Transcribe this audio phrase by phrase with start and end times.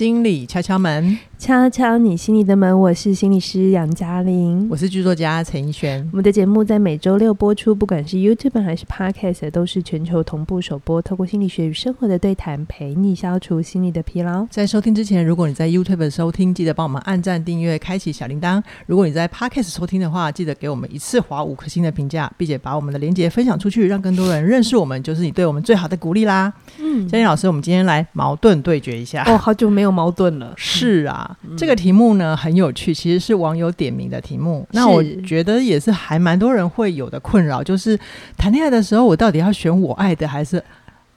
[0.00, 2.78] 心理敲敲门，敲敲你心里的门。
[2.78, 6.06] 我是心理师杨嘉玲，我是剧作家陈奕璇。
[6.12, 11.00] 我们的节目在每周六播出，不管是 YouTube 还是 Podcast，都是全球同步首播。
[11.00, 14.46] 透过心理学与生活的对谈，陪你消除心理的疲劳。
[14.50, 18.62] 在收听之前，如果你在 YouTube 收听，记得帮我们按赞、订阅、开启小铃铛。
[18.84, 26.52] 如果你在 Podcast 收听的话，记得给我们一次划五颗星的评价，并且把我们的连接分享出去，让更多人认识我们，就是你对我们最好的鼓励啦。
[26.78, 29.24] 嗯，嘉玲老师，我们今天来矛盾对决一下。
[29.26, 30.52] 哦，好久没有矛盾了。
[30.54, 34.66] 是啊，嗯、这个题目呢很有趣，其实是网友点名的题目。
[34.72, 37.98] 那我觉得也是还蛮多人会有的困扰，就是
[38.36, 40.62] 谈恋爱的时候，我到底要选我爱的还是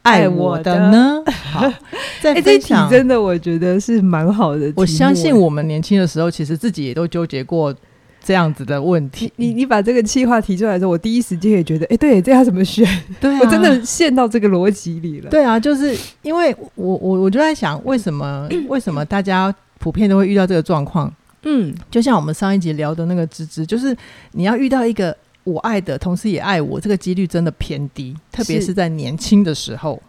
[0.03, 1.21] 爱我的呢？
[1.25, 1.73] 的好，
[2.21, 4.71] 在 分享、欸、真的我觉得是蛮好的。
[4.75, 7.73] 我相信我们年轻的时候，其实自己也都纠结过。
[8.25, 12.87] 这样子的问题，你你把这个计划提出来的时候，我第一时间也觉得，哎、欸，对，这要怎么选？
[13.19, 15.29] 对、啊，我真的陷到这个逻辑里了。
[15.29, 19.53] 对啊，就是因为我我我就在想，为什么为什么大家
[19.83, 21.13] 普遍都会遇到这个状况？
[21.41, 23.93] 嗯，就像我们上一集聊的那个芝芝，就是
[24.31, 30.01] 你要遇到一个我爱的，同时也爱我，这个几率真的偏低，特别是在年轻的时候，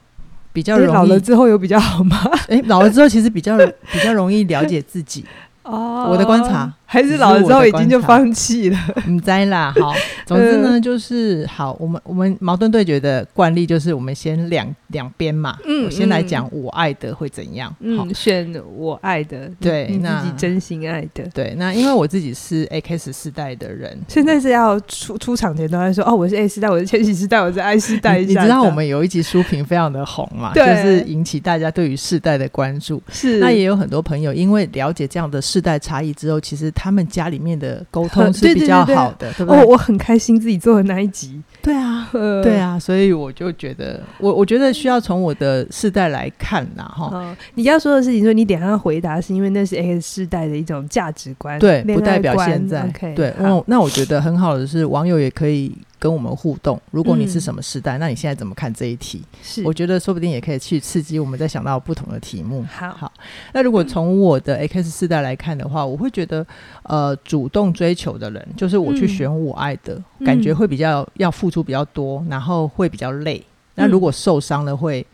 [0.52, 0.92] 比较容易。
[0.92, 2.17] 老了之后有比较好吗？
[2.47, 3.56] 哎、欸，老了之后其实比较
[3.91, 5.25] 比较容易了解自己。
[5.64, 6.72] 哦，我的观察。
[6.95, 8.78] 还是老了之后已经就放弃了，
[9.11, 9.75] 唔知啦。
[9.81, 9.92] 好，
[10.25, 11.77] 总之呢，就是好。
[11.81, 15.59] 我们我们矛盾对决的惯例就是，我们先两两边嘛。
[15.67, 17.75] 嗯，我先来讲我爱的会怎样？
[17.81, 21.25] 嗯，选我爱的，对，你自己真心爱的。
[21.34, 28.20] 对，那因为我自己是 X 世代的人，现在是要出出场前都在说哦，我是 A 世代，我是千禧世代，我是 I 世代。
[28.20, 30.53] 你知道我们有一集书评非常的红嘛？
[30.55, 33.03] 就是引起大家对于世代的关注。
[33.11, 37.84] 是，那也有很多朋友因为了解这样的世代差异之后，其实他们家里面的。
[37.90, 39.60] 沟通是比较好的，对不对？
[39.60, 41.40] 哦，我很开心自己做的那一集。
[41.62, 47.36] 对啊，对啊，所以我就觉得，我我觉得需要从我的世代来看呐，哈。
[47.55, 52.86] 你要说的事情，说你等下要回答，是因为那是 X 世代的一种价值观，对，不代表现在。
[53.14, 55.73] 对，那那我觉得很好的是，网友也可以。
[55.96, 56.78] 跟我们互动。
[56.90, 59.23] 如果你是什么时代，嗯、那你现在怎么看这一题？
[59.42, 62.62] 是，我觉得说不定也可以去刺激我们再想到不同的题目。
[62.70, 63.11] 好，好，
[63.55, 66.46] 那如果从我的 X 世代来看的话，我会觉得，
[66.85, 73.42] 呃，主动追求的人，就是我去选我爱的，嗯、感觉会比较要付出比较多，然后会比较累。
[73.75, 75.07] 那如果受伤了会。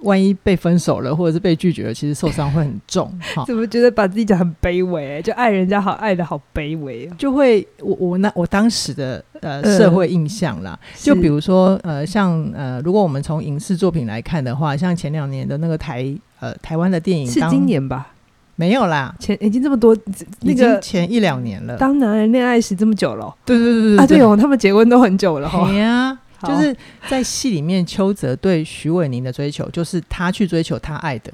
[0.00, 3.10] 万一被分手了，或者是被拒绝了，其实受伤会很重。
[3.34, 5.22] 哈，怎么觉得把自己讲很卑微？
[5.22, 10.78] 就爱人家好，爱的好卑微，就会我我那我当时的呃社会印象啦。
[10.82, 18.08] 呃、就比如说呃像呃，如果我们从影视作品来看的话，像前两年的那个台呃台湾的电影，是今年吧？
[18.56, 19.96] 没有啦，前已经这么多，
[20.40, 21.76] 那个前一两年了。
[21.76, 26.18] 当男人恋爱时这么久了，对对对对啊，对哦，他们结婚都很久了哈。
[26.42, 26.74] 就是
[27.08, 31.32] 在戏里面，邱泽对许玮宁的追求，就是他去追求他爱的，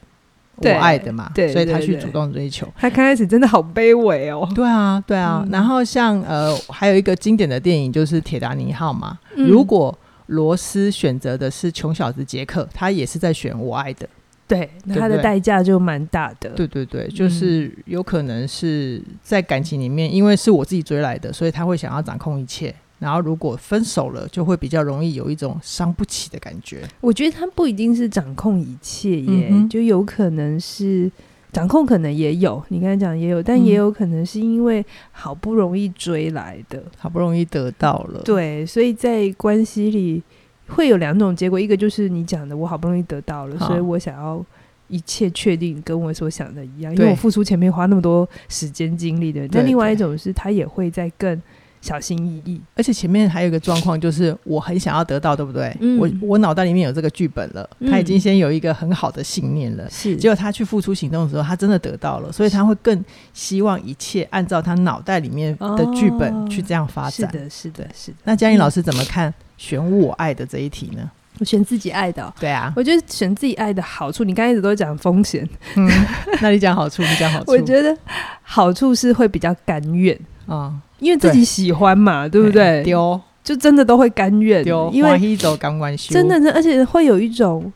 [0.56, 2.66] 我爱的嘛，对，所以他去主动追求。
[2.77, 4.49] 他刚开始真的好卑微哦。
[4.55, 5.43] 对啊，对啊。
[5.44, 9.19] 嗯、然后像呃，还有一个经典的电影就是《铁达尼号》嘛。
[9.34, 9.97] 嗯、如果
[10.27, 14.09] 罗斯选择的是穷小子杰克，他也是在选我爱的。
[14.54, 16.50] 对，那他的代价就蛮大的。
[16.50, 22.74] 对对对，就是有可能是在感情里面，因为是我自己追来的，所以他会想要掌控一切。
[22.98, 26.82] 然后，如果分手了，就会比较容易有一种伤不起的感觉。
[27.00, 31.10] 我觉得他不一定是掌控一切耶，嗯、就有可能是
[31.50, 32.62] 掌控，可能也有。
[32.69, 38.20] 你刚才讲也有，但也有可能是因为好不容易追来的，好不容易得到了。
[38.24, 40.22] 对，所以在关系里
[40.75, 44.44] 会有两种结果：一个就是你讲的，我好不容易得到了，所以我想要
[44.88, 49.47] 一切确定跟我所想的一样，因为我付出前面花那么多时间精力的。
[49.53, 51.41] 那另外一种是他也会在更。
[51.82, 55.77] 小心翼翼，而且前面还有一个状况，就是我很想要得到，对不对？
[55.81, 60.16] 嗯、我我脑袋里面有这个剧本了，嗯、他已经先有一个很好的信念了，是。
[60.16, 67.28] 结果他去付出行动的时候，他真的得到了，所以他会更希望一切按照他脑袋里面的剧本去这样发展。
[67.28, 68.16] 哦、是的，是的，是的。
[68.22, 71.09] 那嘉颖老师怎么看选我爱的这一题呢？
[71.39, 72.73] 我选自己爱的、哦，对啊。
[72.75, 75.88] 我觉得选自己爱的好处，你刚开始都讲风险，嗯，
[76.41, 77.53] 那你讲好处，你讲好处。
[77.53, 77.97] 我觉得
[78.43, 80.14] 好处是会比较甘愿
[80.47, 80.67] 啊。
[80.75, 82.82] 嗯因为自己喜欢嘛，对，对不对？
[82.85, 85.37] 丢就真的都会甘愿，丢因为
[85.97, 87.73] 真的，而且会有一种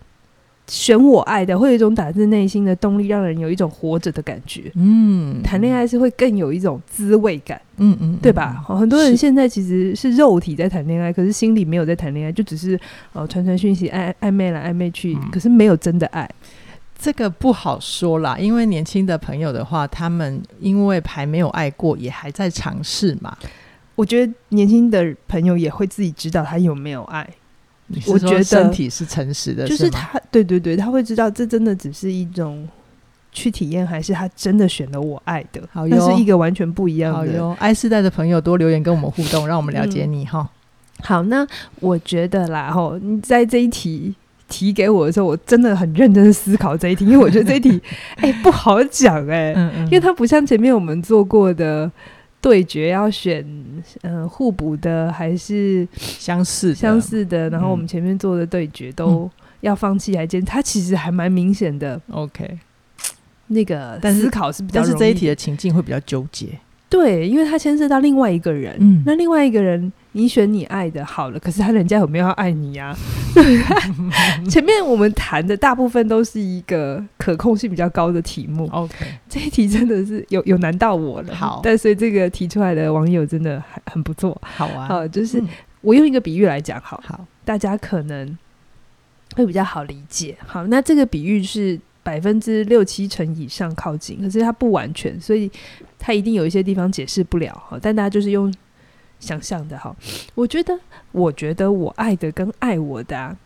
[0.68, 4.70] 选我爱的，会有一种打自内心的动力，让人有一种活着的感觉。
[4.74, 8.64] 嗯，谈恋爱是会更有一种滋味感，嗯嗯，对吧？
[8.66, 12.78] 很多人现在其实是肉体在谈恋爱，是可是心里没有在谈恋爱，就只是
[13.12, 16.28] 呃传传讯息，暧暧昧来暧昧去，嗯、可是没有真的爱。
[16.98, 23.36] 这个不好说啦，因为年轻的朋友的话，他们因为还没有爱过，也还在尝试嘛。
[23.94, 27.28] 我觉得年轻的朋友也会自己知道他有没有爱。
[28.06, 32.68] 我觉得身体是诚实的，就是他，对对对，他会知道这真的只是一种
[33.30, 35.60] 去体验，还是他真的选了我爱的？
[35.72, 37.18] 好，那是一个完全不一样的。
[37.18, 41.04] 好哟爱世代的朋友多留言跟我们互动，让我们了解你哈、嗯。
[41.04, 41.46] 好，那
[41.80, 44.14] 我觉得啦，哈，你在这一题
[44.48, 47.80] 提给我的时候，我真的很认真思考这一题，因为我觉得这一题
[48.16, 51.90] 哎、欸、不好讲哎、欸嗯嗯，因为它不像前面我们做过的
[52.46, 53.44] 对决，要选
[54.02, 59.28] 嗯、呃、互补的还是相似相似的，然后我们前面做的对决都
[59.62, 62.00] 要放弃还坚，它其实还蛮明显的。
[62.12, 62.56] OK。
[63.48, 66.46] 那个思考是比较，但是这一题的情境会比较纠结。
[66.88, 68.76] 对，因为它牵涉到另外一个人。
[68.78, 72.96] 嗯，那另外一个人，你选你爱的，好了，可是他人家有没有要爱你呀？
[74.48, 78.66] 前面我们谈的大部分都是一个可控性比较高的题目。
[78.72, 81.34] OK，这一题真的是有有难到我了。
[81.34, 84.40] 好，但所以这个提出来的网友真的很很不错。
[84.40, 85.42] 好啊，好，就是
[85.82, 88.38] 我用一个比喻来讲，好，好，大家可能
[89.34, 90.34] 会比较好理解。
[90.46, 91.78] 好，那这个比喻是。
[92.06, 95.50] 百分之六七成以上靠近，可是它不完全，所以
[95.98, 97.76] 它一定有一些地方解释不了哈。
[97.82, 98.54] 但大家就是用
[99.18, 99.94] 想象的哈。
[100.34, 100.78] 我觉得，
[101.12, 103.36] 我觉得我爱的跟爱我的啊，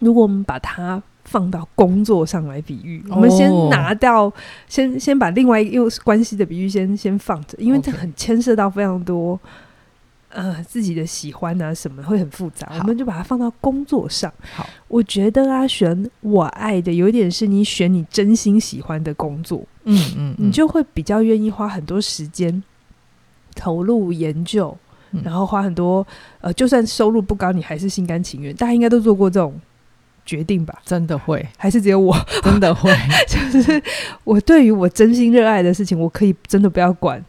[0.00, 4.32] 如果我们把它放到工作上来比喻，我们先拿掉，
[4.68, 9.38] 先先把另外一个又是关系的比喻先先放着，因为这很牵涉到非常多。
[10.30, 14.32] 呃，自己的喜欢啊，什么会很复杂，我们就把它放到工作上。
[14.52, 22.60] 好，我觉得啊，选我爱的，有一点是你选你真心喜欢的工作，嗯嗯，嗯，你就会比较愿意花很多时间
[23.54, 24.76] 投入研究，
[25.12, 26.06] 嗯，然后花很多
[26.40, 28.54] 呃，就算收入不高，你还是心甘情愿。
[28.54, 29.54] 大家应该都做过这种
[30.26, 30.80] 决定吧？
[30.84, 32.16] 真的会，还是只有我？
[32.42, 32.90] 真的会，
[33.28, 33.82] 就是
[34.24, 37.24] 我对于我真心热爱的事情，我可以真的不要管。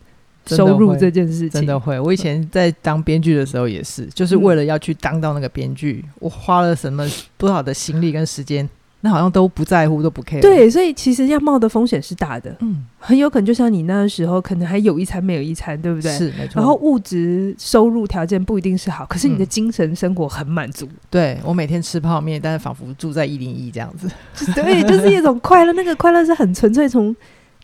[0.47, 7.03] 收入这件事情真的会，我以前在当编剧的时候也是、嗯，就是为了要去当到那个编剧，我花了什么
[7.35, 8.69] 多少的心力跟时间，
[9.01, 10.41] 那好像都不在乎，都不 care。
[10.41, 16.11] 对，所以其实要冒的风险是大的，嗯，很有可能就像你那时候，可能还有一餐没有一餐，对不对？
[16.17, 16.53] 是没错。
[16.55, 20.85] 然后物质收入条件不一定是好，可是你的精神生活很满足。
[20.85, 24.09] 嗯、对，我每天吃泡面，但是仿佛住在一零一这样子，
[24.53, 25.73] 对， 就是一种快乐。
[25.73, 27.15] 那个快乐是很纯粹从。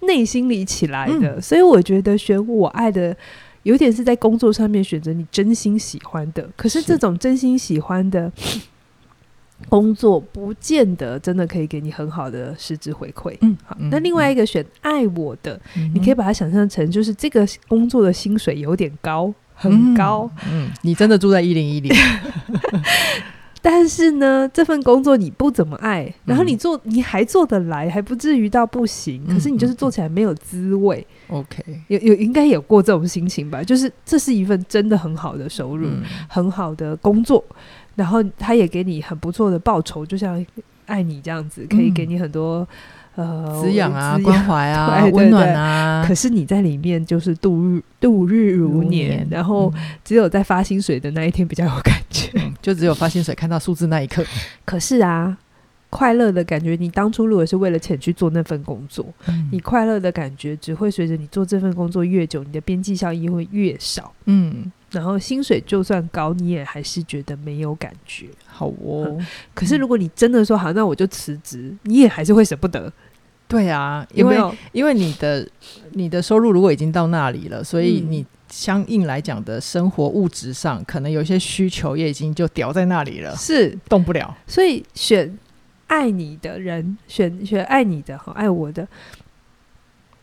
[0.04, 3.16] 内心里起来的、嗯，所以我觉得选我爱的，
[3.62, 6.50] 有点是在工作上面选择你真心喜欢的。
[6.56, 8.31] 可是这种真心喜欢的
[9.69, 13.36] 工作，不见得真的可以给你很好的实质回馈。
[13.42, 13.78] 嗯，好。
[13.92, 20.30] 那另外一个选爱我的、嗯，你可以把它想象成就是这个工作的薪水有点高，很高。
[20.50, 21.92] 嗯，嗯，你真的住在一零一零。
[23.63, 29.24] 但是呢，这份工作你不怎么爱，然后你做你还做得来，还不至于到不行。
[29.28, 31.06] 可是你就是做起来没有滋味。
[31.28, 33.62] OK，有有应该有过这种心情吧？
[33.62, 37.46] 就是这是一份真的很好的收入，嗯、很好的工作，
[38.01, 40.44] 然后他也给你很不错的报酬，就像
[40.88, 42.68] 爱你这样子，可以给你很多。
[43.13, 46.03] 呃，滋养啊，关怀啊， 温暖啊。
[46.07, 49.71] 可是你在里面就是度日度日如年，然后
[50.01, 54.24] 只有在发薪水的那一天比较有感觉，嗯、 就只有发薪水看到数字那一刻。
[54.63, 55.38] 可是啊，
[55.89, 64.13] 快乐的感觉，你当初如果是为了钱去做那份工作，嗯、你快乐的感觉只会随着你做这份工作越久，你的边际效益会越少。
[64.24, 68.28] 嗯，然后薪水就算高，你也还是觉得没有感觉。
[68.46, 72.92] 好哦、嗯，可是如果你真的说好，那我就辞职，你也还是会舍不得。
[73.48, 74.38] 对啊，因为
[74.72, 75.48] 因为你的
[75.92, 84.34] 你的收入如果已经到那里了，所以你相应来讲的生活物质上可能有些需求也已经就掉在那里了，是动不了。
[84.48, 85.38] 所以选
[85.88, 88.88] 爱你的人，选选爱你的和爱我的，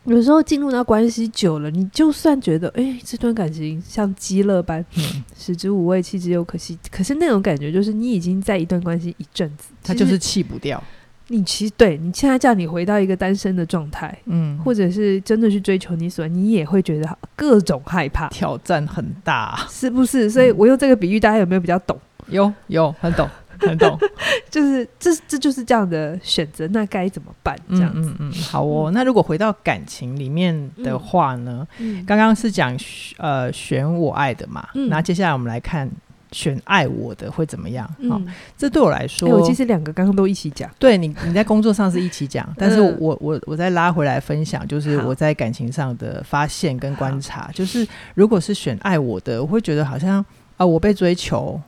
[0.04, 6.78] 有时候进入到关系久了，你就算觉得哎，这段感情像鸡肋般，嗯，食之无味，弃之又可惜。
[6.90, 10.82] 可是那种感觉就是你已经在一段关系一阵子，他就是弃不掉。
[11.30, 20.30] 你其实对你现在叫你回到一个单身的状态，嗯，或者是真的去追求你所爱，你也会觉得各种害怕，挑战很大，是不是？
[20.30, 21.98] 所以我用这个比喻，大家有没有比较懂？
[22.28, 23.28] 有有很懂
[23.60, 23.98] 很懂，
[24.50, 27.58] 就是这这就是这样的选择，那该怎么办？
[27.70, 28.90] 这样子，嗯嗯，好哦。
[28.92, 31.66] 那如果回到感情里面的话呢？
[32.06, 32.78] 刚、嗯、刚是讲
[33.16, 35.90] 呃选我爱的嘛，那、嗯、接下来我们来看。
[36.30, 37.88] 选爱我的会怎么样？
[38.06, 38.20] 好、
[38.54, 40.70] 这对我来说，欸、我其实两个刚刚都一起讲。
[40.78, 50.26] 对你，你在工作上是一起讲， 但是我我我再拉回来分享，就是我在感情上的发现跟观察，就是如果是选爱我的，我会觉得好像啊、
[50.58, 51.58] 呃，我被追求，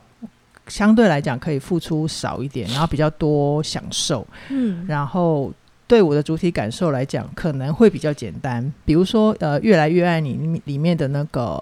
[0.71, 5.51] 相对来讲可以付出少一点， 然后比较多享受，嗯，然后
[5.85, 11.61] 对我的主体感受来讲，可能会比较简单，比如说呃，越来越爱你里面的那个。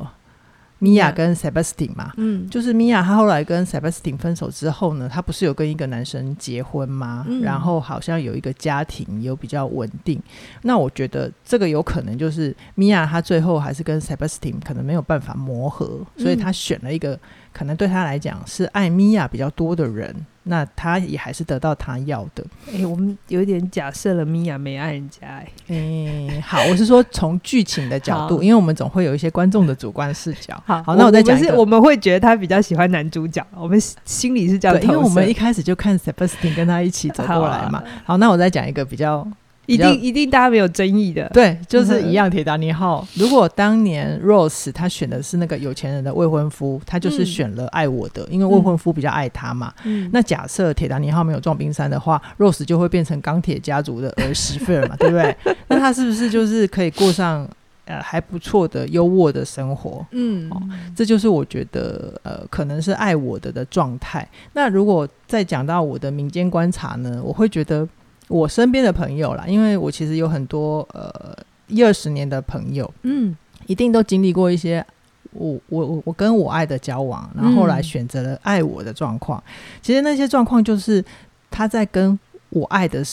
[0.81, 7.25] 米娅跟 Sebastian 嘛，嗯，就是米娅她后来跟 Sebastian 分手之后呢，她不是有跟一个男生结婚吗？
[7.27, 10.17] 嗯、然后好像有一个家庭，有比较稳定。
[10.61, 17.19] 那我觉得这个有可能就是米娅她最后还是跟 Sebastian 可能没有办法磨合，所以她选了一个。
[17.51, 22.43] 可能对他来讲是爱米娅比较多的人，那他也还是得到他要的。
[22.67, 25.47] 哎、欸，我们有一点假设了，米娅没爱人家、欸。
[25.67, 30.61] 哎、欸，好，我是说从剧情的角度，因为我们总会有一些观众的主观视角。
[30.65, 37.79] 好，好，那我再讲一个，我们会觉得他比较喜欢男主角，我们心里是这样，因为我们一开始就看 Sebastian 跟他一起走过来嘛。
[37.79, 39.27] 好，啊、好，那我再讲一个比较。
[39.69, 41.29] 一定一定，大家没有争议的。
[41.33, 42.29] 对，就是一样。
[42.29, 49.73] 铁达尼号，如果当年 Rose 他选的是那个有钱人的未婚夫，他就是选了爱我的，嗯、因为未婚夫比较爱他嘛。
[49.83, 55.35] 嗯、那假设铁达尼号没有撞冰山的话，Rose 就会变成钢铁家族的儿媳妇嘛， 对不对？
[55.67, 57.47] 那他是不是就是可以过上
[57.85, 60.05] 呃还不错的优渥的生活？
[60.11, 60.61] 嗯、哦，
[60.95, 64.27] 这就是我觉得呃可能是爱我的的状态。
[64.53, 67.87] 那如果再讲到我的民间观察呢，我会觉得。
[68.29, 71.35] 我身边的朋友啦，因为我其实有很多呃
[71.67, 74.85] 一二十年的朋友，嗯，一定都经历过一些
[75.31, 79.37] 我我我我跟我爱的交往，然后后来选择了爱我的状况。
[79.39, 81.03] 嗯、其实那些状况就是
[81.51, 82.17] 他在跟
[82.51, 83.03] 我爱的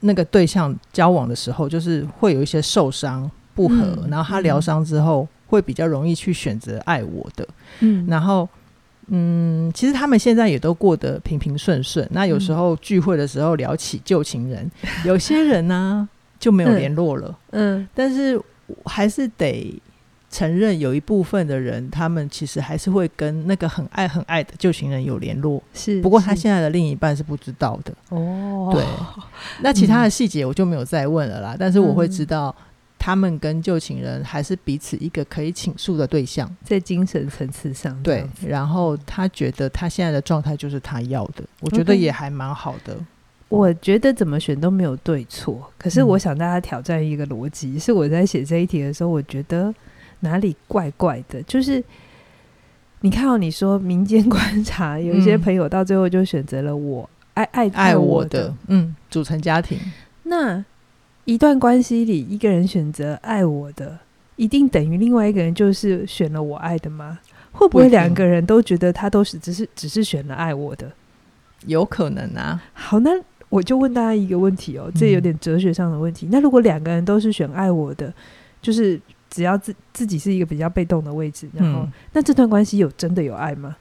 [0.00, 7.48] 那个对象交往的时候，就是会有一些受伤不和，嗯、然后他疗伤之后会比较容易去选择爱我的，
[7.80, 8.48] 嗯，然后。
[9.08, 12.06] 嗯，其实他们现在也都过得平平顺顺。
[12.10, 16.08] 那有时候聚会的时候聊起旧情人，嗯、有些人呢、啊、
[16.40, 17.38] 就没有联络了。
[17.50, 18.40] 嗯，嗯，但是
[18.84, 19.80] 还是得
[20.28, 25.62] 承认，有一部分的人，他们其实还是会跟那个很爱很爱的旧情人有联络。
[25.72, 27.94] 是，不过他现在的另一半是不知道的。
[28.08, 28.84] 哦，对。
[29.60, 31.54] 那其他的细节我就没有再问了啦。
[31.54, 32.54] 嗯、但是我会知道。
[33.06, 38.26] 他们跟旧情人还是彼此一个可以倾诉的对象，在精神层次上，对。
[38.44, 42.98] 然后他觉得他现在的状态就是他要的，我觉得也还蛮好的。
[43.48, 49.72] 我觉得怎么选都没有对错，可是我想大家挑战一个逻辑，嗯、是我在写这一题的时候，我觉得
[50.18, 51.80] 哪里怪怪的，就是
[53.02, 59.78] 你看到你说民间观察，有一些朋友到最后就选择了我爱爱爱我的，嗯，组成家庭，
[60.24, 60.64] 那。
[61.26, 63.98] 一段关系里，一个人选择爱我的，
[64.36, 67.18] 一定等于另外一个人就是选了我爱的吗？
[67.50, 70.90] 会不会两个人都觉得他都是只是只是选了爱我的？
[71.66, 72.62] 有可能啊。
[72.72, 73.10] 好，那
[73.48, 76.26] 我就问大家一个问题哦，这有点哲学上的问题。
[76.26, 78.12] 嗯、那如果两个人都是选爱我的，
[78.62, 83.74] 就是只要自自己是一个比较被动的位置，然后、嗯、那这段关系有真的有爱吗？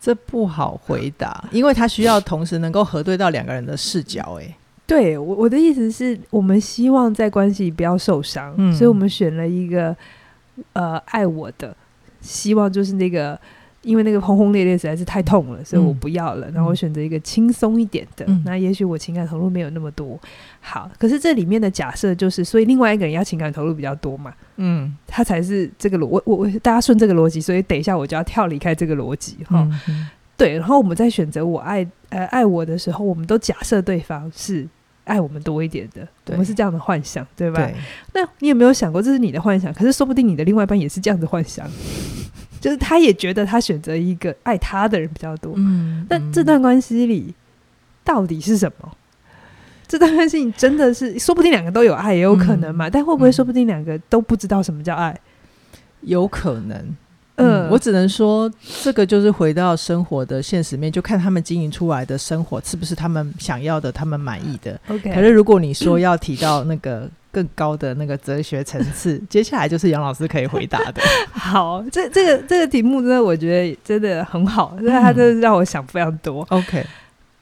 [0.00, 4.44] 这不好回答，因为他需要同时能够核对到两个人的视角、欸。
[4.44, 4.54] 诶。
[4.86, 9.96] 对我我的意思是我们希望在关系里不要受伤，嗯、所以我们选了一个
[10.74, 11.74] 呃爱我的，
[12.20, 13.38] 希望就是那个
[13.80, 20.18] 因为那个轰轰烈烈实在是太痛了，所以我不要了，嗯、然后我选择一个轻松一点的，嗯、那也许我情感投入没有那么多。
[20.60, 29.66] 好，可是这里面的假设就是，所以另外一个人要情感投入比较多嘛，嗯，他才是这个逻我我大家顺这个逻辑，所以等一下我就要跳离开这个逻辑哈。
[30.36, 34.66] 对，然后我们在选择我爱呃爱我的时候，我们都假设对方是
[35.04, 37.64] 爱我们多一点的，对我们是这样的幻想，对吧？
[37.64, 37.74] 对，
[38.14, 39.72] 那你有没有想过，这是你的幻想？
[39.72, 41.68] 可是说不定你的另外一半也是这样的幻想，
[42.60, 45.52] 就是他也觉得他选择一个爱他的人比较多。
[45.56, 47.34] 嗯，那这段关系里
[48.02, 48.88] 到底是什么？
[48.92, 48.96] 嗯、
[49.86, 52.88] 这段关系真的是说不定两个都有爱，也有可能嘛？
[52.88, 55.18] 嗯、但会不会说不定两个都不知道什么叫爱？
[56.00, 56.96] 有可能。
[57.36, 58.50] 嗯，我只能说，
[58.82, 64.80] 这个就是回到生活的现实面，就看他们经营出来的生活是不是他们想要的，他们满意的。
[64.88, 65.12] OK。
[65.12, 71.02] 可是如果你说要提到那个更高的那个哲学层次， 接下来就是杨老师可以回答的。
[71.32, 76.46] 好，这这个这个题目真的我觉得真的很好，因为它真的让我想非常多。
[76.50, 76.86] OK。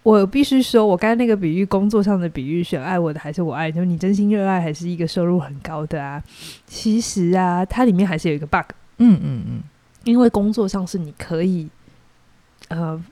[0.03, 3.71] 我必须说，我刚才那个比喻，工作上的比喻，选爱我的还是我爱？
[3.71, 6.21] 就是你真心热爱，还是一个收入很高的啊？
[6.67, 8.65] 其实啊，它里面还是有一个 bug。
[8.99, 9.63] 嗯嗯嗯。
[10.05, 11.69] 因为工作上是你可以，
[12.69, 13.03] 呃，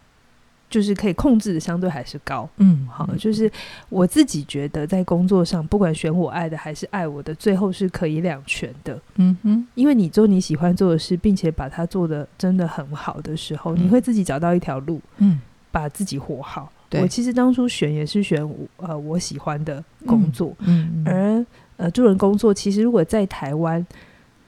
[0.68, 2.48] 就是可以控制的，相对还是高。
[2.56, 3.50] 嗯，好，就是
[3.88, 9.00] 我自己觉得，在工作上，不管选我爱的还是爱我的，最后是可以两全的。
[9.16, 16.72] 嗯哼，因为你做你喜欢做的事，并且把它做的真的很好的时候，嗯、你会自己找到一条路，嗯，把自己活好。
[16.88, 23.86] 对我其实当初选也是选呃我喜欢的工作，嗯，嗯，而呃助人工作，其实如果在台湾。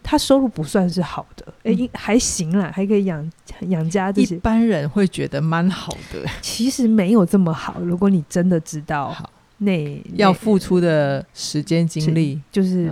[0.02, 3.32] 他收入不算是好的，哎、欸，还行啦，还可以养
[3.68, 4.36] 养家这些。
[4.36, 7.80] 一般人会觉得蛮好的，其实没有这么好。
[7.80, 12.90] 如果你真的知道，好，那要付出的时间精力，就是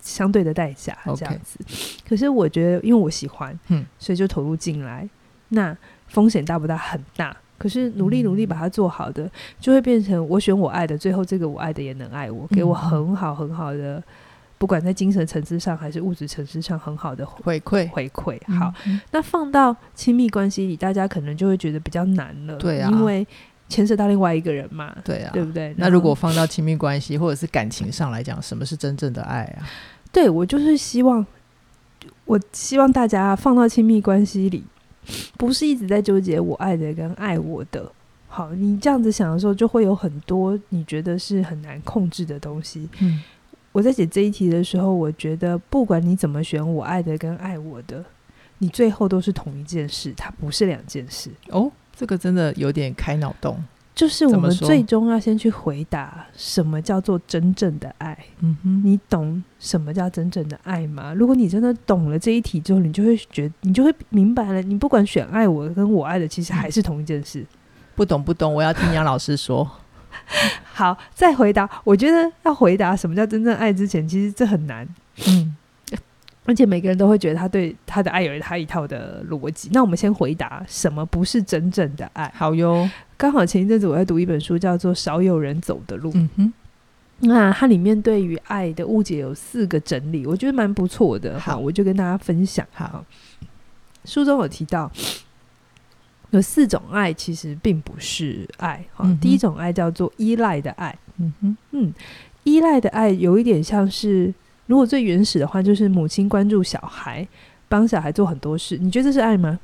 [0.00, 1.58] 相对的代价这样子。
[2.08, 5.08] 可是我觉得，因为我喜欢，嗯，所以就投入进来。
[5.48, 5.76] 那
[6.08, 6.76] 风险大不大？
[6.76, 7.36] 很大。
[7.58, 9.30] 可是努力努力把它做好的，
[9.60, 14.02] 就会变成我选我爱的，最后这个我爱的也能爱我，给我很好很好的，
[14.62, 18.38] 不管在精神层次上还是物质层次上很好的回馈回馈。
[18.56, 18.72] 好，
[19.10, 22.54] 那放到亲密关系里，大家可能就会觉得比较难了。
[22.58, 23.26] 对啊，因为。
[23.68, 24.94] 牵涉到另外一个人嘛？
[25.02, 25.74] 对啊，对不对？
[25.78, 29.64] 那如果放到亲密关系或者是感情上来讲，什么是真正的爱啊？
[30.12, 31.24] 对，我就是希望，
[32.26, 34.62] 我希望大家放到亲密关系里，
[35.38, 37.90] 不是一直在纠结我爱的跟爱我的。
[38.28, 42.86] 好，你这样子想的时候，就会有很多你觉得是很难控制的东西。
[43.00, 43.22] 嗯，
[43.72, 48.04] 我在写这一题的时候，我觉得不管你怎么选，我爱的跟爱我的，
[48.58, 51.72] 你最后都是同一件事，它不是两件事哦。
[51.96, 53.62] 这个真的有点开脑洞，
[53.94, 58.18] 就是我们最终要先去回答什么叫做真正的爱。
[58.40, 61.14] 嗯哼，你懂什么叫真正的爱吗？
[61.14, 64.62] 如果你真的懂了这一题之后，你就会觉得，你就会明白了。
[64.62, 67.40] 你不管选爱我跟我爱的，其实还是同一件事。
[67.40, 67.46] 嗯、
[67.94, 69.70] 不懂不懂，我要听杨老师说。
[70.72, 71.68] 好，再回答。
[71.84, 74.88] 我觉得要回答什么叫真正爱之前，其实这很难。
[75.28, 75.56] 嗯。
[76.44, 79.70] 而且每个人都会觉得他对他的爱有他一套的逻辑。
[79.72, 82.28] 那我们先回答什么不是真正的爱？
[82.34, 86.10] 好哟，刚好前一阵子我在读一本书，叫做《少有人走的路》。
[86.16, 86.52] 嗯哼，
[87.20, 91.38] 那它里面对于爱的误解有四个整理，我觉得蛮不错的。
[91.38, 92.66] 好，我就跟大家分享。
[92.72, 93.04] 好，
[94.04, 94.90] 书中有提到
[96.32, 98.84] 有四种爱，其实并不是爱。
[98.98, 100.94] 嗯，第一种爱叫做依赖的爱。
[101.16, 101.94] 嗯哼，嗯，
[102.44, 104.34] 依赖的爱有一点像是。
[104.66, 107.26] 如果最原始的话，就是母亲关注小孩，
[107.68, 108.78] 帮小孩做很多事。
[108.78, 109.58] 你觉得这是爱吗？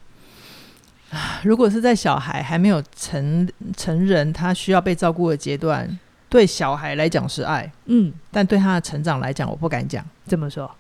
[1.43, 5.99] 如果是在小孩还没有成成人，他需要被照顾的阶段，
[6.29, 7.71] 对小孩来讲是爱。
[7.87, 10.05] 嗯，但对他的成长来讲，我不敢讲。
[10.27, 10.71] 怎么说？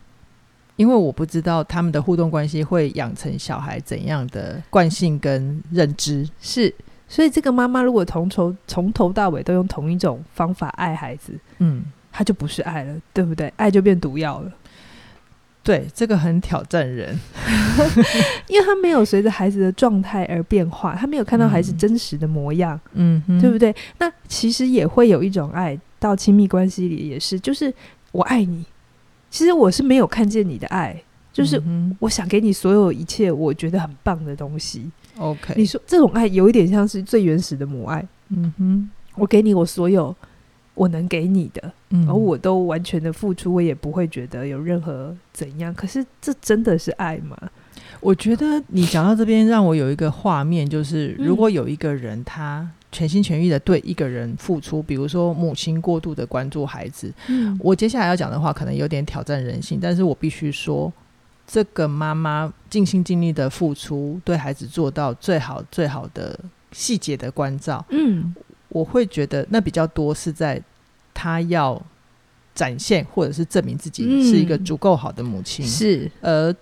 [0.78, 6.26] 因为我不知道他们的互动关系会养成小孩怎样的惯性跟认知。
[6.40, 6.74] 是，
[7.06, 11.84] 所以这个妈妈如果从头从头到尾都用同一种方法爱孩子，嗯。
[12.10, 13.52] 他就不是爱了，对不对？
[13.56, 14.50] 爱就变毒药了。
[15.62, 17.16] 对，这个很挑战人，
[18.48, 23.72] 因为他没有随着孩子的状态而变化，他没有看到孩子真实的模样，嗯，对不对？
[23.98, 27.72] 那其实也会有一种爱，到亲密关系里也是，就是
[28.10, 28.64] 我爱你，
[29.30, 31.00] 其实我是没有看见你的爱，
[31.32, 31.62] 就是
[31.98, 34.90] 我想给你所有一切，我觉得很棒的东西。
[35.18, 40.14] OK，你说这种爱有一点像是最原始的母爱，嗯哼，我给你我所有。
[40.74, 41.72] 我能给你的，
[42.06, 45.74] 而我都完全的付出，我也不会觉得有任何怎样。
[45.74, 47.36] 可是这真的是爱吗？
[47.98, 60.92] 我觉得你讲到这边，让我有一个画面，就是如果有一个人他全心全意的对一个人付出，比如说母亲过度的关注孩子，嗯，我接下来要讲的话可能有点挑战人性，但是我必须说，
[61.46, 66.38] 这个妈妈尽心尽力的付出，对孩子做到最好最好的
[66.72, 68.34] 细节的关照，嗯。
[68.70, 70.62] 我会觉得那比较多是在
[71.14, 71.80] 她要
[72.54, 76.10] 展现或者是证明自己是一个足够好的母亲，是。
[76.20, 76.54] 而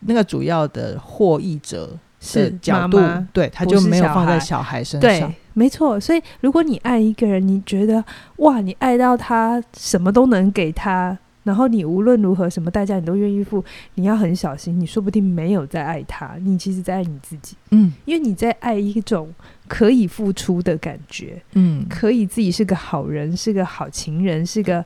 [0.00, 2.98] 那个主要的获益者是角度，
[3.32, 5.08] 对，他就没有放在小孩身上。
[5.08, 5.98] 对，没错。
[6.00, 8.04] 所以如果你爱一个人，你觉得
[8.36, 11.18] 哇，你爱到他什么都能给他。
[11.42, 19.34] 然后你无论如何什么代价你都愿意付，你要很小心，你说不定没有在爱他，你其实在爱你自己，嗯，因为你在爱一种
[19.66, 24.84] 可以付出的感觉，嗯，可以自己是个好人，是个好情人，是个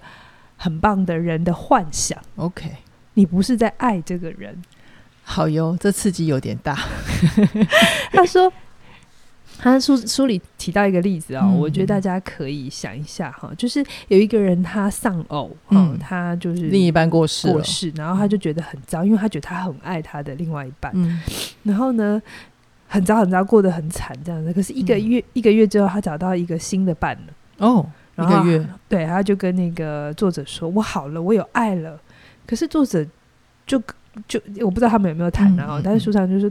[0.57, 2.16] 很棒的人的幻想。
[2.37, 2.70] OK，
[3.14, 4.57] 你不是在爱这个人，
[5.24, 6.79] 好哟，这刺激有点大。
[8.12, 8.50] 他说。
[9.56, 21.20] 他书书里提到一个例子哦，嗯、我觉得大家可以想一下哈，就是有一个人他丧偶，嗯，他就是另一半过世，过世，然后他就觉得很糟，因为他觉得他很爱他的另外一半，嗯，
[21.62, 22.20] 然后呢，
[22.88, 24.52] 很糟很糟，过得很惨这样子。
[24.52, 27.86] 可是一个月、嗯、一个月之后，他找到一个新的伴了哦，
[28.18, 31.98] 一个月，对，他就跟那个作者说：“我好了，我有爱了。”
[32.46, 33.06] 可是作者
[33.66, 33.80] 就
[34.26, 36.50] 就我不知道他们有没有谈，然后、嗯、但是书上就说。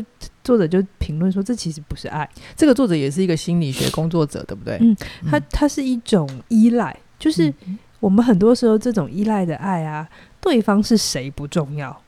[0.00, 0.06] 就
[0.42, 2.26] 作者就评论说，这其实不是爱。
[2.56, 4.78] 这个作者也是一个心理学工作者，对不对？
[4.80, 4.96] 嗯，
[5.28, 7.52] 他他是一种依赖，就是
[8.00, 10.08] 我们很多时候这种依赖的爱啊，
[10.40, 12.00] 对方是谁不重要，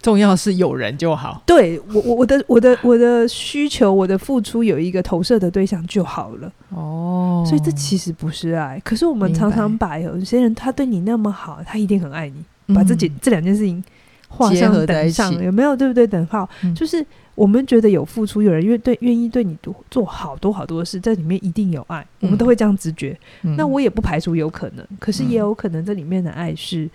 [0.00, 1.42] 重要是有人就好。
[1.44, 6.50] 对我我我的我的我的需求，我的付出有一个投射的对象就好了。
[6.70, 8.80] 哦，所以这其实不是爱。
[8.82, 13.84] 可是我们常常把有些人他对你那么好，他一定很爱你，把这件这两件事情
[14.30, 15.76] 画上等上，有没有？
[15.76, 16.06] 对不对？
[16.06, 19.54] 等号、嗯、就是我们觉得有付出，有人愿对愿意对你
[19.90, 23.18] 做好多好多的事，这里面一定有爱，我们都会这样直觉。
[23.42, 26.88] 嗯、那我也不排除有可能，可是也有可能这里面的爱是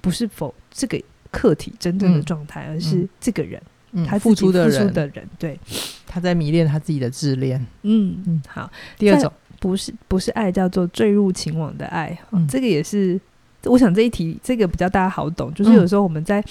[0.00, 3.62] 不是否这个客体真正的状态，嗯、而是这个人。
[3.92, 5.58] 嗯、他付出的人，的人对，
[6.06, 7.58] 他在迷恋他自己的自恋。
[7.82, 8.70] 嗯嗯，好。
[8.98, 12.16] 第二种不是不是爱，叫做坠入情网的爱。
[12.32, 13.18] 嗯，这个也是，
[13.64, 16.44] 我想这一题这个比较大家好懂，就是有时候我们在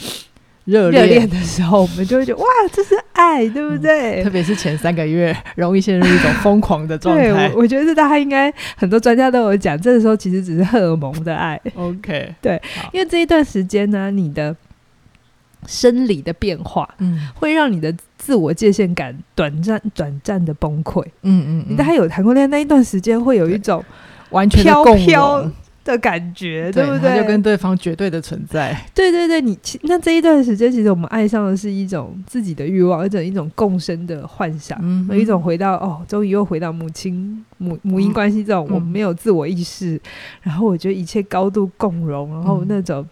[0.67, 4.21] 热恋的时候，我们就会觉得哇，这是爱，对不对？
[4.21, 7.23] 嗯、特别是前三个月，容易陷入一种 疯狂的状态。
[7.23, 11.59] 对，我觉得大家应该很多专家都有讲，这个时候其实只是荷尔蒙的爱。
[11.75, 14.55] OK， 对，因为这一段时间呢，你的。
[15.65, 21.03] 生理的变化，嗯，会让你的自我界限感短暂、短暂的崩溃。
[21.23, 23.83] 嗯嗯，你大概有谈过恋爱那一段时间，会有一种
[24.29, 25.51] 完全飘飘
[25.93, 27.17] 的感觉，对不对？
[27.17, 28.79] 就跟对方绝对的存在。
[28.93, 39.99] 对对对，你其那这一段时间，其实我们爱上的是一种自己的欲望，一种一种共生的幻想，嗯，一种回到哦，终于又回到母亲母母婴关系这种，我们没有自我意识，
[40.41, 43.07] 然后我觉得一切高度共融，然后那种。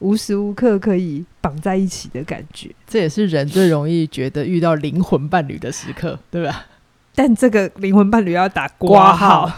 [0.00, 6.66] 无时无刻可以绑在一起的感觉，这也是人最容易觉得遇到灵魂伴侣的时刻，对吧？
[7.18, 9.50] 但这个灵魂伴侣要打括号。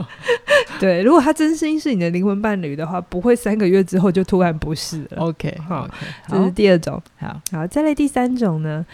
[0.80, 5.18] 对，如果他真心是你的灵魂伴侣的话，不会三个月之后就突然不是了。
[5.18, 5.86] OK，好，
[6.26, 6.98] 这是第二种。
[7.18, 8.86] 好，好，再来第三种呢？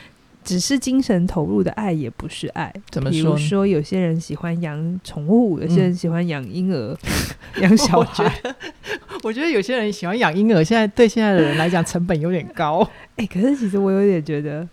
[0.42, 2.74] 只是精神投入的爱也不是爱。
[2.90, 3.12] 怎么说？
[3.12, 6.98] 比如说，有些人喜欢养宠物，有些人喜欢养婴儿、
[7.62, 8.24] 养、嗯、小孩。
[9.22, 12.80] 我觉，我觉得有些人喜欢养婴儿，现在对现在的人来讲成本有点高。
[13.14, 14.66] 哎、欸，可是其实我有点觉得，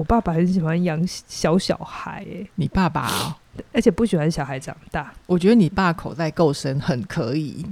[0.00, 2.24] 我爸爸很喜欢养小小孩。
[2.26, 3.36] 哎，你爸爸？
[3.70, 5.12] 而且不喜欢小孩长大。
[5.26, 7.62] 我觉得你爸口袋够深，很可以。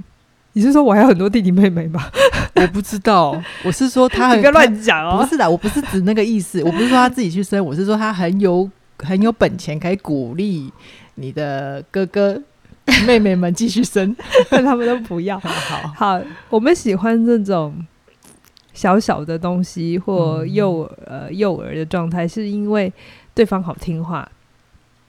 [0.53, 2.05] 你是说我还有很多弟弟妹妹吗？
[2.53, 5.23] 我不知道，我是说他不要乱讲哦。
[5.23, 6.61] 不是的，我不是指那个意思。
[6.61, 10.71] 我不是说他自己去生，我是说他很有很有本钱，可以鼓励
[11.15, 12.39] 你的哥哥
[13.07, 14.15] 妹妹们继续生，
[14.51, 15.39] 但他们都不要。
[15.41, 17.73] 好好，我们喜欢这种
[18.79, 22.91] 小小的东西或幼呃幼儿的状态，是因为
[23.33, 24.25] 对方好听话。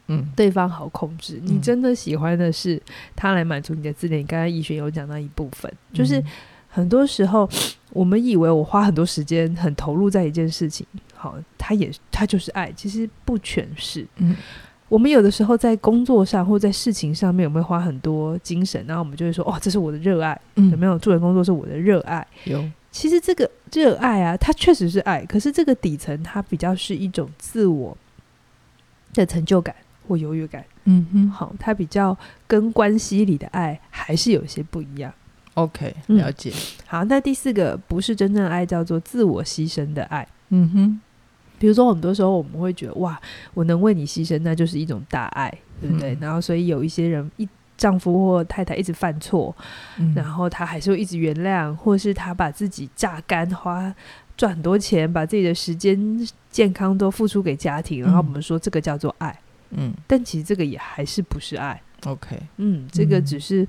[0.09, 2.83] 嗯，对方好控制，嗯、你真的喜欢的是
[3.15, 4.23] 他来满足你的自恋。
[4.23, 6.21] 你刚才逸璇有讲到一部分，嗯、就是
[6.69, 7.49] 很多时候
[7.93, 14.05] 我们以为我花很多时间很投入在一件事情，好，他也他就是爱，其实不全是。
[14.17, 14.35] 嗯，
[14.89, 18.85] 我们有的时候在工作上或在事情上面，有没有花很多精神？
[18.89, 20.37] 然后我们就会说，哦，这是我的热爱。
[20.57, 22.27] 嗯，有没有做人工作是我的热爱？
[22.47, 22.69] 有。
[22.91, 27.97] 其实这个热爱啊，它确实是爱，可是这个底层它比较是一种自我
[29.15, 29.75] 的成就感。
[30.09, 35.13] 或优越感，嗯哼，好，它比较跟关系里的爱还是有些不一样。
[35.55, 36.51] OK，了解。
[36.51, 40.27] 嗯、好，那第四个不是真正爱，叫做自我牺牲的爱。
[40.49, 41.01] 嗯哼，
[41.61, 43.21] 比如说很多时候我们会觉得，哇，
[43.55, 45.49] 我能为你牺牲，那就是一种大爱，
[45.81, 46.13] 对不对？
[46.15, 47.49] 嗯、然后所以有一些人，一
[47.81, 49.57] 丈夫或太太一直犯错，
[49.97, 53.93] 嗯、然后他还是会一直原谅，或是他把自己榨干，花
[54.37, 55.99] 赚很多钱，把自己的时间、
[56.51, 59.41] 健康都付出给家庭，然后我们说这个叫做爱。
[59.71, 61.81] 嗯，但其实这个也还是不是爱。
[62.05, 63.67] OK，嗯，这个只是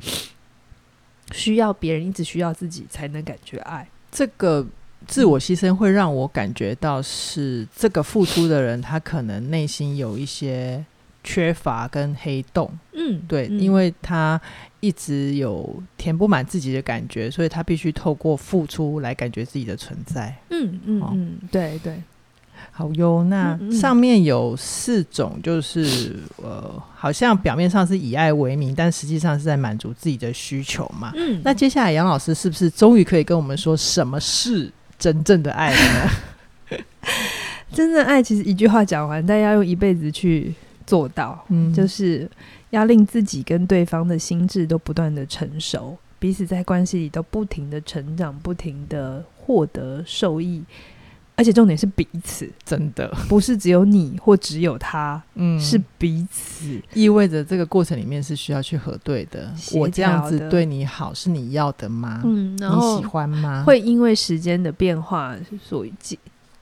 [1.31, 3.87] 需要别人一直需要自己才能感觉爱。
[4.11, 4.67] 这个
[5.07, 10.83] 自我牺牲会让我感觉到是这个付出的人，他可能内心有一些
[11.23, 12.71] 缺乏跟黑洞。
[12.93, 14.39] 嗯，对，嗯，因为他
[14.79, 20.35] 一直有填不满自己的感觉，所以他必须透过付出来感觉自己的存在。
[20.49, 22.01] 嗯嗯嗯，对对。
[22.73, 31.11] 好哟，那上面有四种，就是呃，好像表面上是以爱为名，但实际上是在满足自己的需求嘛。
[31.15, 36.77] 嗯，那接下来杨老师是不是终于可以跟我们说什么是真正的爱了呢？
[37.73, 40.53] 真正爱其实一句话讲完，但要用一辈子去
[40.91, 42.29] 做到，嗯，就是
[42.71, 50.61] 要令自己跟对方的心智都不断的成熟，彼此在关系里都不停的成长，不停的获得受益。
[51.37, 59.49] 而且重点是彼此，真的不是只有你或只有他，嗯，是彼此，意味着这个过程里面是需要去核对的。
[59.73, 62.21] 我这样子对你好，是你要的吗？
[62.25, 63.63] 嗯，然后你喜欢吗？
[63.65, 65.93] 会因为时间的变化，所以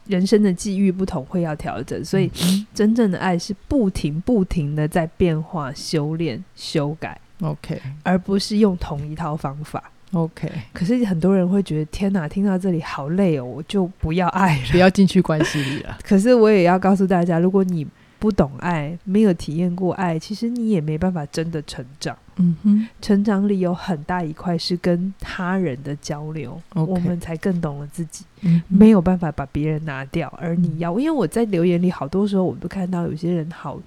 [0.10, 2.04] 人生的际遇不同，会要调整。
[2.04, 2.30] 所以
[2.74, 7.18] 真正的爱是不停不停的在变化、修炼、修改。
[7.42, 9.82] OK，而不是用同一套方法。
[10.12, 15.96] OK，可是很多人会觉得天哪，听到这里好累哦，我就不要爱了，不要进去关系里了。
[16.04, 17.86] 可是我也要告诉大家，如果你
[18.20, 22.18] 不懂爱，没有体验过爱，其实你也没办法真的成长。
[22.36, 26.86] 嗯哼，成长里有很大一块是跟他人的交流，Okay.
[26.86, 28.26] 我们才更懂了自己。
[28.42, 33.80] 嗯，没有办法把别人拿掉，而你要，因为我在留言里好多时候，我都看到有些人好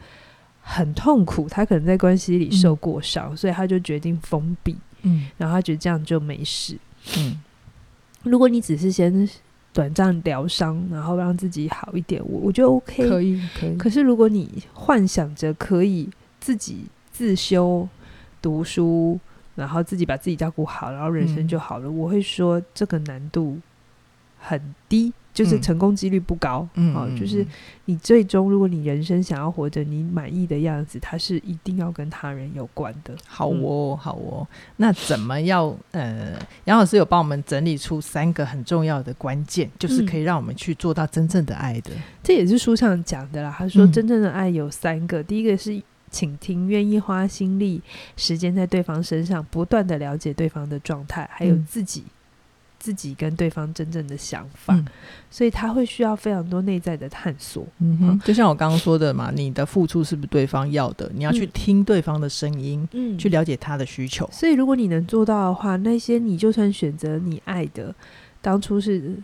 [0.63, 4.77] 很痛苦，他可能在关系里受过伤，嗯、所以他就决定封闭。
[5.03, 6.79] 嗯，然后他觉得这样就没事。
[7.19, 7.39] 嗯，
[8.23, 9.29] 如果你只是先。
[9.73, 13.77] 短暂疗伤，然后让自己好一点，我我觉得 OK，可以可以。
[13.77, 16.09] 可是如果你幻想着可以
[16.41, 17.89] 自己自修、
[18.41, 19.19] 读书，
[19.55, 23.59] 然后自己把自己照顾好，然后人生就好了，嗯、我会说这个难度
[24.39, 25.13] 很低。
[25.33, 27.47] 就是成功几率不高，嗯，哦，就是
[27.87, 33.15] 你最终，如果你人生想要活着你满意的样子，它是一定要跟他人有关的。
[33.27, 35.75] 好哦，好哦，那怎么要？
[35.93, 41.91] 呃，杨老师有帮我们整理出三个很重要的关键，就是可以让我们去做到真正的爱的。
[41.95, 43.55] 嗯，这也是书上讲的啦。
[43.57, 47.81] 他说，真正的爱有三个，嗯，第一个是倾听，愿意花心力、
[48.17, 52.05] 时间在对方身上，不断的了解对方的状态，还有自己。
[52.83, 54.85] 嗯自己跟对方真正的想法，嗯、
[55.31, 57.65] 所以他会需要非常多内在的探索。
[57.79, 61.09] 嗯哼，就像我刚刚说的嘛，你的付出是不是对方要的？
[61.15, 64.29] 你要去听对方的声音，嗯，去了解他的需求。
[64.33, 67.95] 所以，如果你能做到的话，那些你就算选择你爱的，
[68.41, 69.17] 当初是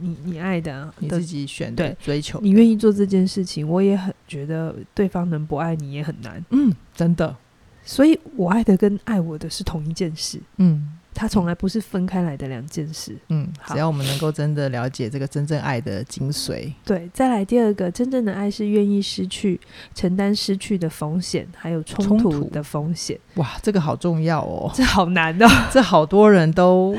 [0.00, 6.44] 你你爱的，你自己选的对追求，你愿意做这件事情，我也很觉得对方能不爱你也很难。
[6.50, 7.36] 嗯，真的。
[7.84, 10.40] 所以我爱的跟爱我的是同一件事。
[10.56, 10.95] 嗯。
[11.16, 13.16] 它从来不是分开来的两件事。
[13.30, 16.70] 嗯，只要我们能够真的了解这个真正爱的精髓。
[16.84, 19.58] 对，再来第二个，真正的爱是愿意失去、
[19.94, 23.18] 承担失去的风险，还有冲突的风险。
[23.36, 26.94] 哇，这个好重要哦，这好难哦，这好多人都。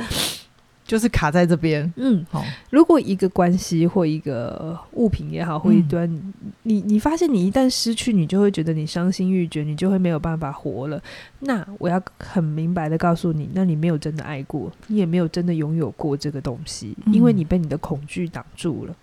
[0.87, 2.43] 就是卡在这边，嗯，好。
[2.69, 10.99] 如果一个关系或一个物品也好，或一段，嗯、你你发现你一旦失去，你就会觉得你伤心欲绝，你就会没有办法活了。
[11.39, 18.95] 那我要很明白的告诉你，那你没有真的爱过，你也没有真的拥有过这个东西，因为你被你的恐惧挡住了。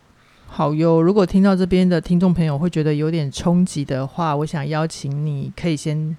[0.47, 6.17] 好哟，如果听到这边的听众朋友会觉得有点冲击的话，我想邀请你可以先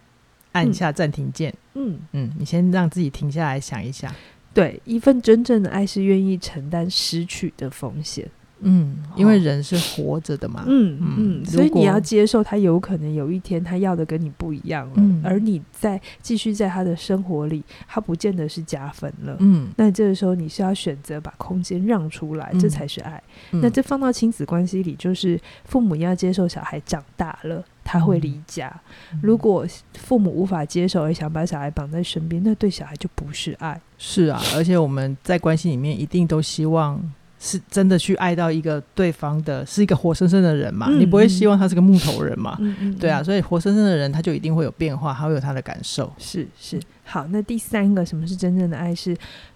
[0.51, 4.13] 按下暂停键，嗯嗯，你先让自己停下来想一下。
[4.56, 8.28] 对，一份真正的爱是愿意承担失去的风险。
[8.62, 10.63] 嗯，因为人是活着的嘛。
[10.65, 19.36] 嗯嗯，所以你要接受他有可能有一天他要的跟你不一样了，嗯、而你在继续在他的生活里，他不见得是加分了。
[19.41, 23.22] 嗯，那这个时候你是要选择把空间让出来，嗯、这才是爱。
[23.52, 27.63] 嗯、那这放到亲子关系里，就是父母要接受小孩长大了。
[27.86, 28.69] 他会离家。
[29.13, 33.80] 嗯、如果父母无法接受而想把小孩绑在身边，那对小孩就不是爱。
[33.98, 37.02] 是啊，而且我们在关系里面一定都希望
[37.39, 40.88] 是真的去爱到一个对方的，是一个活生生的人嘛。
[40.89, 42.58] 嗯、你不会希望他是个木头人嘛？
[43.00, 46.12] 对啊，所以活生生的人他就一定会有变化，他会有他的感受。
[46.17, 46.80] 是是。
[47.04, 48.93] 好，那第三个，什么是真正的爱？
[48.95, 49.15] 是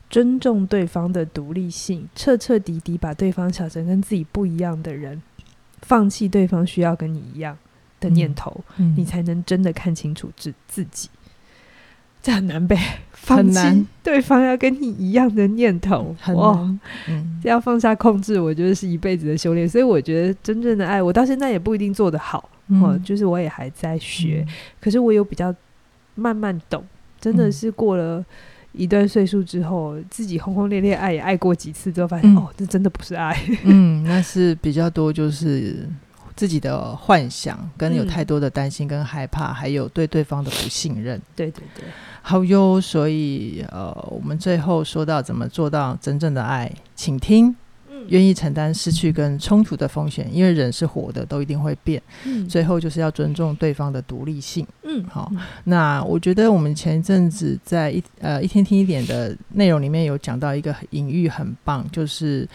[0.09, 5.21] 尊重对方的独立性，彻彻底底把对方想成跟自己不一样的人，
[5.81, 7.57] 放弃对方需要跟你一样
[7.99, 8.63] 的念头，
[8.95, 11.09] 你才能真的看清楚自自己。
[12.21, 12.77] 这很难呗，
[13.13, 16.79] 放弃对方要跟你一样的念头，很难。
[17.43, 19.67] 要放下控制，我觉得是一辈子的修炼。
[19.67, 24.43] 所以我觉得真正的爱，我到现在也不一定做得好，嗯，就是我也还在学。
[24.45, 25.55] 嗯、可是我有比较
[26.15, 26.83] 慢慢懂，
[27.21, 28.21] 真的是过了
[28.73, 33.33] 一段岁数之后，自己轰轰烈烈爱也爱过几次之后，发现、嗯、哦，这真的不是爱。
[33.63, 35.87] 嗯，那是比较多就是。
[36.39, 41.21] 自己的幻想，跟有太多的担心跟害怕，嗯、还有对对方的不信任。
[41.35, 41.83] 对对对，
[42.21, 42.79] 好哟。
[42.79, 47.53] 所以呃，我们最后说到怎么做到真正的爱，请听，
[48.07, 52.01] 愿、嗯、意承担失去跟冲突的风险，因为人是活的，都一定会变。
[52.23, 54.65] 嗯、最后就是要尊重对方的独立性。
[54.83, 55.29] 嗯，好。
[55.65, 62.47] 那我觉得我们前一阵子在一呃一天听一点的内容里面有讲到一个隐喻很棒，就是。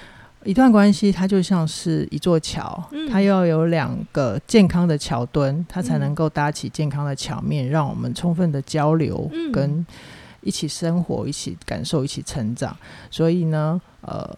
[0.44, 9.84] 一段关系，它就像是一座桥，嗯、它要有两个健康的桥墩，它才能够搭起健康的桥面，嗯、让我们充分的交流，跟
[10.42, 12.76] 一起生活、一起感受、一起成长。
[13.10, 14.28] 所以呢，呃，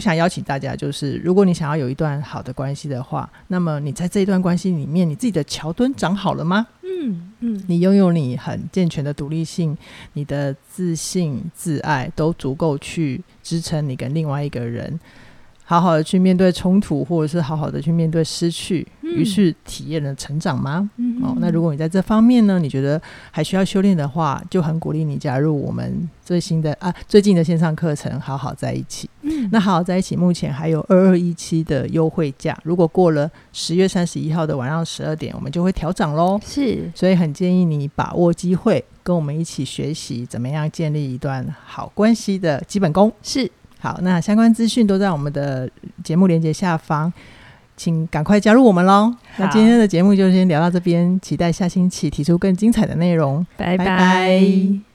[0.00, 6.66] 我想邀请大家，就是如果你想要有一段好的关系的话，那么你在这一段关系里面，你自己的桥墩长好了吗？
[6.82, 9.76] 嗯嗯，你拥有你很健全的独立性，
[10.14, 14.98] 你的自信、自爱都足够去支撑你跟另外一个人
[15.70, 20.90] 好好的去面对冲突，或者是好好的去面对失去，于、嗯、是体验了成长吗？
[20.96, 29.06] 嗯、哦，那如果你在这方面呢，你觉得还需要修炼的话，就很鼓励你加入我们最新的啊最近的线上课程《好好在一起》。
[29.22, 36.40] 嗯，那好好在一起目前还有二二一七的优惠价，如果过了十月三十一号的晚上十二点，我们就会调涨喽。
[36.44, 43.12] 是，所以很建议你把握机会，跟我们一起学习怎么样建立一段好关系的基本功。
[43.22, 43.48] 是。
[43.80, 45.68] 好，那相关资讯都在我们的
[46.04, 47.12] 节目连接下方，
[47.76, 49.14] 请赶快加入我们喽！
[49.38, 53.44] 那今天的节目就先聊到这边，期待下星期提出更精彩的内容。
[53.56, 53.84] 拜拜。
[53.84, 54.89] 拜拜。